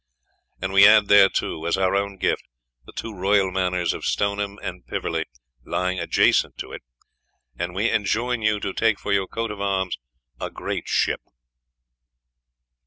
And 0.59 0.73
we 0.73 0.87
add 0.87 1.09
thereto, 1.09 1.63
as 1.65 1.77
our 1.77 1.93
own 1.95 2.17
gift, 2.17 2.41
the 2.87 2.91
two 2.91 3.13
royal 3.13 3.51
manors 3.51 3.93
of 3.93 4.03
Stoneham 4.03 4.57
and 4.63 4.83
Piverley 4.83 5.25
lying 5.63 5.99
adjacent 5.99 6.57
to 6.57 6.71
it, 6.71 6.81
and 7.55 7.75
we 7.75 7.91
enjoin 7.91 8.41
you 8.41 8.59
to 8.61 8.73
take 8.73 8.97
for 8.99 9.13
your 9.13 9.27
coat 9.27 9.51
of 9.51 9.61
arms 9.61 9.99
a 10.39 10.49
great 10.49 10.87
ship. 10.87 11.21